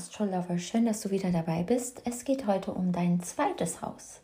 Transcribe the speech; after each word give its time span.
Astrolover, 0.00 0.56
schön, 0.56 0.86
dass 0.86 1.02
du 1.02 1.10
wieder 1.10 1.30
dabei 1.30 1.62
bist. 1.62 2.00
Es 2.06 2.24
geht 2.24 2.46
heute 2.46 2.72
um 2.72 2.90
dein 2.90 3.22
zweites 3.22 3.82
Haus. 3.82 4.22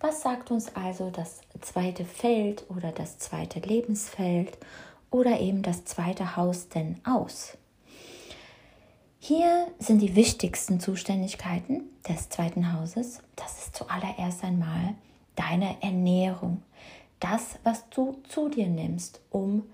Was 0.00 0.22
sagt 0.22 0.50
uns 0.50 0.74
also 0.74 1.10
das 1.10 1.42
zweite 1.60 2.06
Feld 2.06 2.64
oder 2.70 2.90
das 2.90 3.18
zweite 3.18 3.60
Lebensfeld 3.60 4.56
oder 5.10 5.38
eben 5.38 5.60
das 5.60 5.84
zweite 5.84 6.36
Haus 6.36 6.70
denn 6.70 7.02
aus? 7.04 7.58
Hier 9.18 9.66
sind 9.78 10.00
die 10.00 10.16
wichtigsten 10.16 10.80
Zuständigkeiten 10.80 11.82
des 12.08 12.30
zweiten 12.30 12.72
Hauses. 12.72 13.20
Das 13.36 13.66
ist 13.66 13.76
zuallererst 13.76 14.42
einmal 14.42 14.94
deine 15.36 15.82
Ernährung. 15.82 16.62
Das, 17.20 17.58
was 17.62 17.86
du 17.90 18.22
zu 18.26 18.48
dir 18.48 18.68
nimmst, 18.68 19.20
um 19.28 19.64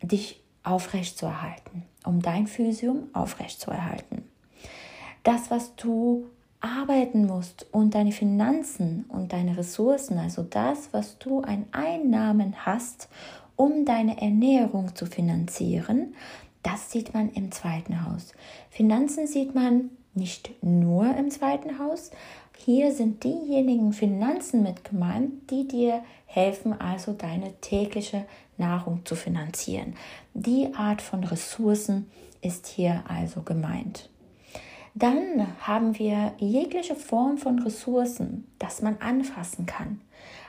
dich 0.00 0.40
aufrechtzuerhalten, 0.62 1.82
um 2.04 2.22
dein 2.22 2.46
Physium 2.46 3.08
aufrechtzuerhalten. 3.14 4.19
Das, 5.22 5.50
was 5.50 5.74
du 5.76 6.26
arbeiten 6.60 7.26
musst 7.26 7.66
und 7.72 7.94
deine 7.94 8.12
Finanzen 8.12 9.04
und 9.08 9.32
deine 9.32 9.56
Ressourcen, 9.56 10.18
also 10.18 10.42
das, 10.42 10.92
was 10.92 11.18
du 11.18 11.40
an 11.40 11.66
Einnahmen 11.72 12.54
hast, 12.64 13.08
um 13.56 13.84
deine 13.84 14.20
Ernährung 14.20 14.94
zu 14.94 15.06
finanzieren, 15.06 16.14
das 16.62 16.90
sieht 16.90 17.14
man 17.14 17.30
im 17.30 17.50
zweiten 17.52 18.04
Haus. 18.04 18.32
Finanzen 18.70 19.26
sieht 19.26 19.54
man 19.54 19.90
nicht 20.14 20.50
nur 20.62 21.14
im 21.16 21.30
zweiten 21.30 21.78
Haus. 21.78 22.10
Hier 22.56 22.92
sind 22.92 23.24
diejenigen 23.24 23.92
Finanzen 23.92 24.62
mit 24.62 24.84
gemeint, 24.84 25.50
die 25.50 25.66
dir 25.66 26.02
helfen, 26.26 26.78
also 26.78 27.12
deine 27.12 27.54
tägliche 27.60 28.26
Nahrung 28.58 29.06
zu 29.06 29.14
finanzieren. 29.16 29.94
Die 30.34 30.74
Art 30.74 31.00
von 31.00 31.24
Ressourcen 31.24 32.10
ist 32.42 32.66
hier 32.66 33.02
also 33.08 33.42
gemeint. 33.42 34.10
Dann 34.94 35.46
haben 35.60 35.98
wir 35.98 36.32
jegliche 36.38 36.94
Form 36.94 37.38
von 37.38 37.60
Ressourcen, 37.60 38.46
das 38.58 38.82
man 38.82 38.96
anfassen 39.00 39.66
kann. 39.66 40.00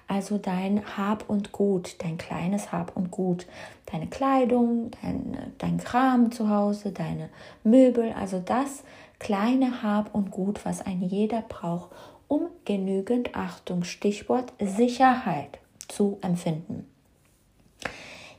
Also 0.08 0.38
dein 0.38 0.98
Hab 0.98 1.30
und 1.30 1.52
Gut, 1.52 1.96
dein 2.00 2.18
kleines 2.18 2.72
Hab 2.72 2.98
und 2.98 3.12
Gut, 3.12 3.48
deine 3.86 4.08
Kleidung, 4.08 4.92
dein, 5.02 5.54
dein 5.58 5.78
Kram 5.78 6.32
zu 6.32 6.50
Hause, 6.50 6.92
deine 6.92 7.30
Möbel, 7.64 8.12
also 8.14 8.40
das 8.40 8.84
kleine 9.20 9.84
Hab 9.84 10.14
und 10.14 10.32
Gut, 10.32 10.66
was 10.66 10.82
ein 10.82 11.02
jeder 11.02 11.42
braucht, 11.42 11.92
um 12.28 12.48
genügend 12.66 13.36
Achtung, 13.36 13.84
Stichwort 13.84 14.52
Sicherheit 14.60 15.60
zu 15.88 16.18
empfinden. 16.22 16.88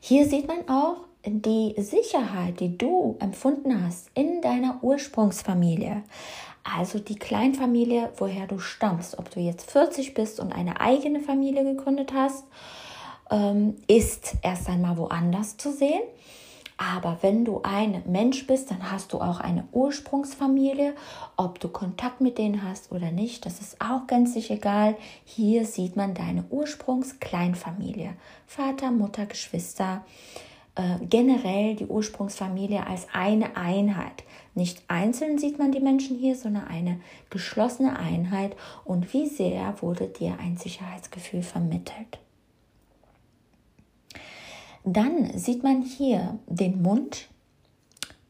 Hier 0.01 0.27
sieht 0.27 0.49
man 0.49 0.69
auch 0.69 1.07
die 1.25 1.75
Sicherheit, 1.81 2.61
die 2.61 2.77
du 2.77 3.17
empfunden 3.21 3.85
hast 3.85 4.11
in 4.15 4.41
deiner 4.43 4.83
Ursprungsfamilie. 4.83 6.03
Also 6.65 6.99
die 6.99 7.17
Kleinfamilie, 7.17 8.13
woher 8.17 8.47
du 8.47 8.59
stammst, 8.59 9.19
ob 9.19 9.31
du 9.31 9.41
jetzt 9.41 9.71
40 9.71 10.15
bist 10.15 10.41
und 10.41 10.53
eine 10.53 10.81
eigene 10.81 11.21
Familie 11.21 11.65
gegründet 11.65 12.13
hast, 12.15 12.45
ähm, 13.31 13.77
ist 13.89 14.35
erst 14.43 14.69
einmal 14.69 14.97
woanders 14.97 15.57
zu 15.57 15.73
sehen. 15.73 16.03
Aber 16.77 17.19
wenn 17.21 17.45
du 17.45 17.61
ein 17.63 18.03
Mensch 18.07 18.47
bist, 18.47 18.71
dann 18.71 18.91
hast 18.91 19.13
du 19.13 19.21
auch 19.21 19.39
eine 19.39 19.69
Ursprungsfamilie. 19.73 20.95
Ob 21.37 21.61
du 21.61 21.69
Kontakt 21.69 22.21
mit 22.21 22.39
denen 22.39 22.65
hast 22.65 22.91
oder 22.91 23.13
nicht, 23.13 23.47
das 23.47 23.61
ist 23.61 23.81
auch 23.81 24.07
gänzlich 24.09 24.51
egal. 24.51 24.97
Hier 25.25 25.65
sieht 25.65 25.95
man 25.95 26.15
deine 26.15 26.45
Ursprungskleinfamilie. 26.51 28.15
Vater, 28.47 28.91
Mutter, 28.91 29.27
Geschwister. 29.27 30.05
Äh, 30.75 31.05
generell 31.05 31.77
die 31.77 31.87
Ursprungsfamilie 31.87 32.87
als 32.87 33.07
eine 33.13 33.57
Einheit. 33.59 34.25
Nicht 34.55 34.83
einzeln 34.89 35.37
sieht 35.39 35.59
man 35.59 35.71
die 35.71 35.81
Menschen 35.81 36.17
hier, 36.17 36.35
sondern 36.35 36.67
eine 36.67 37.01
geschlossene 37.29 37.99
Einheit. 37.99 38.57
Und 38.85 39.13
wie 39.13 39.27
sehr 39.29 39.83
wurde 39.83 40.09
dir 40.09 40.39
ein 40.41 40.57
Sicherheitsgefühl 40.57 41.43
vermittelt? 41.43 42.19
Dann 44.85 45.37
sieht 45.39 45.63
man 45.63 45.83
hier 45.83 46.39
den 46.47 46.81
Mund, 46.81 47.29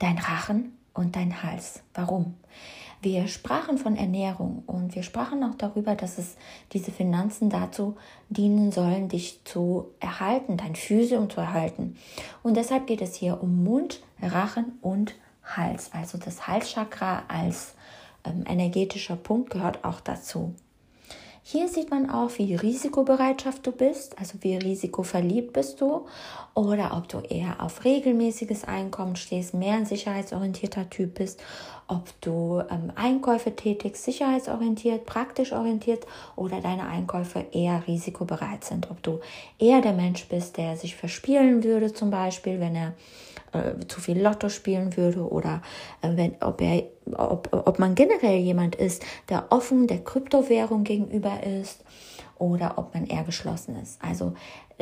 dein 0.00 0.18
Rachen 0.18 0.76
und 0.94 1.16
dein 1.16 1.42
Hals. 1.42 1.82
Warum? 1.94 2.34
Wir 3.00 3.26
sprachen 3.26 3.78
von 3.78 3.96
Ernährung 3.96 4.62
und 4.66 4.94
wir 4.94 5.02
sprachen 5.02 5.42
auch 5.42 5.56
darüber, 5.56 5.96
dass 5.96 6.18
es 6.18 6.36
diese 6.72 6.92
Finanzen 6.92 7.50
dazu 7.50 7.96
dienen 8.28 8.70
sollen, 8.70 9.08
dich 9.08 9.40
zu 9.44 9.88
erhalten, 9.98 10.56
dein 10.56 10.76
Physium 10.76 11.28
zu 11.28 11.40
erhalten. 11.40 11.96
Und 12.44 12.56
deshalb 12.56 12.86
geht 12.86 13.02
es 13.02 13.16
hier 13.16 13.42
um 13.42 13.64
Mund, 13.64 14.02
Rachen 14.22 14.78
und 14.82 15.16
Hals. 15.42 15.90
Also 15.92 16.16
das 16.16 16.46
Halschakra 16.46 17.24
als 17.26 17.74
ähm, 18.24 18.44
energetischer 18.46 19.16
Punkt 19.16 19.50
gehört 19.50 19.84
auch 19.84 20.00
dazu. 20.00 20.54
Hier 21.44 21.66
sieht 21.66 21.90
man 21.90 22.08
auch, 22.08 22.30
wie 22.38 22.54
risikobereitschaft 22.54 23.66
du 23.66 23.72
bist, 23.72 24.16
also 24.16 24.34
wie 24.42 24.54
risikoverliebt 24.54 25.52
bist 25.52 25.80
du 25.80 26.06
oder 26.54 26.96
ob 26.96 27.08
du 27.08 27.18
eher 27.18 27.60
auf 27.60 27.84
regelmäßiges 27.84 28.62
Einkommen 28.62 29.16
stehst, 29.16 29.52
mehr 29.52 29.74
ein 29.74 29.84
sicherheitsorientierter 29.84 30.88
Typ 30.88 31.14
bist, 31.14 31.42
ob 31.88 32.08
du 32.20 32.62
ähm, 32.70 32.92
Einkäufe 32.94 33.56
tätigst, 33.56 34.04
sicherheitsorientiert, 34.04 35.04
praktisch 35.04 35.52
orientiert 35.52 36.06
oder 36.36 36.60
deine 36.60 36.86
Einkäufe 36.86 37.44
eher 37.50 37.82
risikobereit 37.88 38.62
sind, 38.62 38.88
ob 38.92 39.02
du 39.02 39.18
eher 39.58 39.80
der 39.80 39.94
Mensch 39.94 40.28
bist, 40.28 40.58
der 40.58 40.76
sich 40.76 40.94
verspielen 40.94 41.64
würde 41.64 41.92
zum 41.92 42.10
Beispiel, 42.12 42.60
wenn 42.60 42.76
er 42.76 42.94
äh, 43.52 43.86
zu 43.86 44.00
viel 44.00 44.20
Lotto 44.20 44.48
spielen 44.48 44.96
würde 44.96 45.28
oder 45.28 45.62
äh, 46.00 46.10
wenn, 46.14 46.36
ob, 46.40 46.60
er, 46.60 46.84
ob, 47.16 47.48
ob 47.52 47.78
man 47.78 47.94
generell 47.94 48.38
jemand 48.38 48.76
ist, 48.76 49.04
der 49.28 49.46
offen 49.50 49.86
der 49.86 50.02
Kryptowährung 50.02 50.84
gegenüber 50.84 51.42
ist 51.42 51.84
oder 52.38 52.78
ob 52.78 52.94
man 52.94 53.06
eher 53.06 53.24
geschlossen 53.24 53.76
ist. 53.80 54.02
Also 54.02 54.34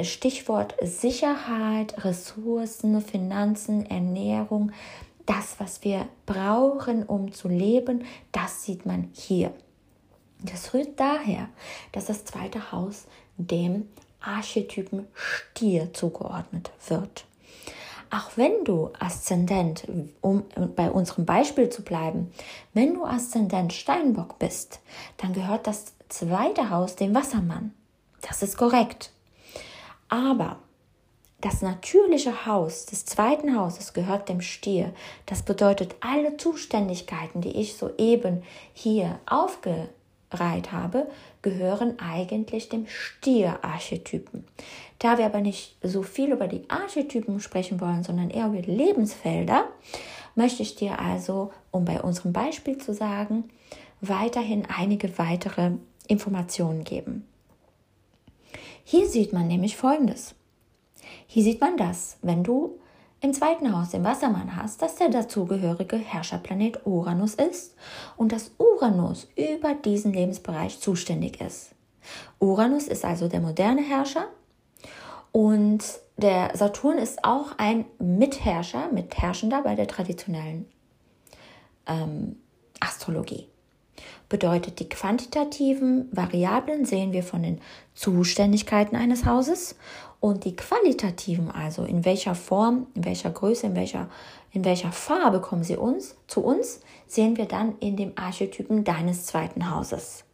Stichwort 0.02 0.74
Sicherheit, 0.82 2.04
Ressourcen, 2.04 3.00
Finanzen, 3.02 3.86
Ernährung, 3.86 4.72
das, 5.26 5.56
was 5.58 5.84
wir 5.84 6.08
brauchen, 6.26 7.04
um 7.04 7.32
zu 7.32 7.48
leben, 7.48 8.04
das 8.32 8.64
sieht 8.64 8.86
man 8.86 9.10
hier. 9.12 9.52
Das 10.42 10.72
rührt 10.72 10.98
daher, 10.98 11.48
dass 11.92 12.06
das 12.06 12.24
zweite 12.24 12.72
Haus 12.72 13.04
dem 13.36 13.88
Archetypen 14.20 15.06
Stier 15.14 15.92
zugeordnet 15.92 16.70
wird. 16.88 17.26
Auch 18.10 18.36
wenn 18.36 18.64
du 18.64 18.90
Aszendent, 18.98 19.86
um 20.20 20.44
bei 20.74 20.90
unserem 20.90 21.24
Beispiel 21.24 21.70
zu 21.70 21.82
bleiben, 21.82 22.32
wenn 22.74 22.94
du 22.94 23.04
Aszendent 23.04 23.72
Steinbock 23.72 24.38
bist, 24.40 24.80
dann 25.18 25.32
gehört 25.32 25.66
das 25.68 25.92
zweite 26.08 26.70
Haus 26.70 26.96
dem 26.96 27.14
Wassermann. 27.14 27.72
Das 28.22 28.42
ist 28.42 28.56
korrekt. 28.56 29.12
Aber 30.08 30.58
das 31.40 31.62
natürliche 31.62 32.44
Haus 32.46 32.84
des 32.84 33.06
zweiten 33.06 33.56
Hauses 33.56 33.94
gehört 33.94 34.28
dem 34.28 34.42
Stier. 34.42 34.92
Das 35.24 35.42
bedeutet, 35.42 35.94
alle 36.00 36.36
Zuständigkeiten, 36.36 37.40
die 37.40 37.60
ich 37.60 37.76
soeben 37.76 38.42
hier 38.74 39.20
aufgereiht 39.24 40.72
habe, 40.72 41.08
gehören 41.42 41.98
eigentlich 41.98 42.68
dem 42.68 42.86
Stier-Archetypen. 42.86 44.44
Da 44.98 45.18
wir 45.18 45.26
aber 45.26 45.40
nicht 45.40 45.76
so 45.82 46.02
viel 46.02 46.32
über 46.32 46.46
die 46.46 46.68
Archetypen 46.68 47.40
sprechen 47.40 47.80
wollen, 47.80 48.02
sondern 48.02 48.30
eher 48.30 48.48
über 48.48 48.60
die 48.60 48.70
Lebensfelder, 48.70 49.66
möchte 50.34 50.62
ich 50.62 50.74
dir 50.74 50.98
also, 50.98 51.52
um 51.70 51.84
bei 51.84 52.00
unserem 52.02 52.32
Beispiel 52.32 52.78
zu 52.78 52.92
sagen, 52.92 53.50
weiterhin 54.00 54.66
einige 54.66 55.18
weitere 55.18 55.72
Informationen 56.06 56.84
geben. 56.84 57.26
Hier 58.84 59.08
sieht 59.08 59.32
man 59.32 59.46
nämlich 59.46 59.76
Folgendes. 59.76 60.34
Hier 61.26 61.44
sieht 61.44 61.60
man 61.60 61.76
das, 61.76 62.18
wenn 62.22 62.42
du 62.42 62.78
im 63.20 63.34
zweiten 63.34 63.76
Haus 63.76 63.90
den 63.90 64.04
Wassermann 64.04 64.56
hast, 64.56 64.80
dass 64.80 64.96
der 64.96 65.10
dazugehörige 65.10 65.96
Herrscherplanet 65.96 66.86
Uranus 66.86 67.34
ist 67.34 67.74
und 68.16 68.32
dass 68.32 68.52
Uranus 68.58 69.28
über 69.36 69.74
diesen 69.74 70.12
Lebensbereich 70.12 70.80
zuständig 70.80 71.40
ist. 71.40 71.74
Uranus 72.38 72.86
ist 72.86 73.04
also 73.04 73.28
der 73.28 73.40
moderne 73.40 73.82
Herrscher 73.82 74.26
und 75.32 75.84
der 76.16 76.56
Saturn 76.56 76.98
ist 76.98 77.24
auch 77.24 77.52
ein 77.58 77.84
Mitherrscher, 77.98 78.90
Mitherrschender 78.92 79.62
bei 79.62 79.74
der 79.74 79.86
traditionellen 79.86 80.66
ähm, 81.86 82.36
Astrologie. 82.80 83.48
Bedeutet, 84.28 84.80
die 84.80 84.88
quantitativen 84.88 86.08
Variablen 86.12 86.84
sehen 86.84 87.12
wir 87.12 87.22
von 87.22 87.42
den 87.42 87.60
Zuständigkeiten 87.94 88.96
eines 88.96 89.24
Hauses 89.26 89.76
und 90.20 90.44
die 90.44 90.54
qualitativen, 90.54 91.50
also 91.50 91.84
in 91.84 92.04
welcher 92.04 92.34
Form, 92.34 92.86
in 92.94 93.04
welcher 93.04 93.30
Größe, 93.30 93.66
in 93.66 93.76
welcher, 93.76 94.08
in 94.52 94.64
welcher 94.64 94.92
Farbe 94.92 95.40
kommen 95.40 95.64
sie 95.64 95.76
uns, 95.76 96.16
zu 96.26 96.42
uns, 96.42 96.80
sehen 97.06 97.36
wir 97.36 97.46
dann 97.46 97.76
in 97.80 97.96
dem 97.96 98.12
Archetypen 98.16 98.84
deines 98.84 99.26
zweiten 99.26 99.74
Hauses. 99.74 100.24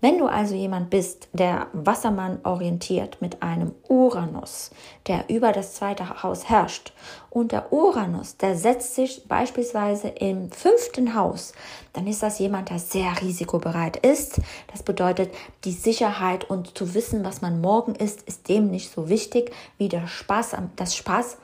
Wenn 0.00 0.18
du 0.18 0.26
also 0.26 0.54
jemand 0.54 0.90
bist, 0.90 1.28
der 1.32 1.66
Wassermann 1.72 2.38
orientiert 2.44 3.18
mit 3.20 3.42
einem 3.42 3.74
Uranus, 3.88 4.70
der 5.08 5.28
über 5.28 5.50
das 5.50 5.74
zweite 5.74 6.22
Haus 6.22 6.48
herrscht, 6.48 6.92
und 7.30 7.52
der 7.52 7.72
Uranus, 7.72 8.36
der 8.36 8.56
setzt 8.56 8.94
sich 8.94 9.26
beispielsweise 9.26 10.08
im 10.08 10.50
fünften 10.52 11.14
Haus, 11.14 11.52
dann 11.92 12.06
ist 12.06 12.22
das 12.22 12.38
jemand, 12.38 12.70
der 12.70 12.78
sehr 12.78 13.20
risikobereit 13.20 13.96
ist. 13.98 14.40
Das 14.72 14.82
bedeutet, 14.82 15.34
die 15.64 15.72
Sicherheit 15.72 16.48
und 16.48 16.78
zu 16.78 16.94
wissen, 16.94 17.24
was 17.24 17.42
man 17.42 17.60
morgen 17.60 17.94
ist, 17.94 18.22
ist 18.22 18.48
dem 18.48 18.68
nicht 18.70 18.92
so 18.92 19.08
wichtig 19.08 19.52
wie 19.78 19.88
der 19.88 20.06
Spaß, 20.06 20.56
das 20.76 20.94
Spaß 20.94 21.38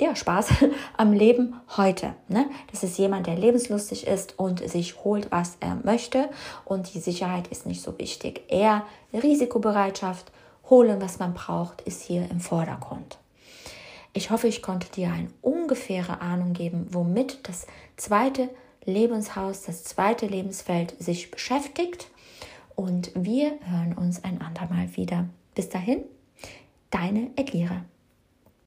der 0.00 0.16
Spaß 0.16 0.48
am 0.96 1.12
Leben 1.12 1.54
heute. 1.76 2.14
Ne? 2.28 2.48
Das 2.70 2.82
ist 2.82 2.98
jemand, 2.98 3.26
der 3.26 3.36
lebenslustig 3.36 4.06
ist 4.06 4.38
und 4.38 4.68
sich 4.68 5.04
holt, 5.04 5.30
was 5.30 5.56
er 5.60 5.76
möchte. 5.84 6.28
Und 6.64 6.94
die 6.94 7.00
Sicherheit 7.00 7.48
ist 7.48 7.66
nicht 7.66 7.82
so 7.82 7.98
wichtig. 7.98 8.42
Eher 8.48 8.84
Risikobereitschaft, 9.12 10.32
holen, 10.68 11.00
was 11.00 11.18
man 11.18 11.34
braucht, 11.34 11.82
ist 11.82 12.02
hier 12.02 12.30
im 12.30 12.40
Vordergrund. 12.40 13.18
Ich 14.12 14.30
hoffe, 14.30 14.48
ich 14.48 14.62
konnte 14.62 14.90
dir 14.90 15.12
eine 15.12 15.28
ungefähre 15.40 16.20
Ahnung 16.20 16.52
geben, 16.52 16.88
womit 16.90 17.48
das 17.48 17.66
zweite 17.96 18.48
Lebenshaus, 18.84 19.62
das 19.62 19.84
zweite 19.84 20.26
Lebensfeld 20.26 20.94
sich 20.98 21.30
beschäftigt. 21.30 22.08
Und 22.74 23.12
wir 23.14 23.52
hören 23.66 23.94
uns 23.96 24.24
ein 24.24 24.40
andermal 24.40 24.96
wieder. 24.96 25.28
Bis 25.54 25.68
dahin, 25.68 26.02
deine 26.90 27.30
Elira. 27.36 27.84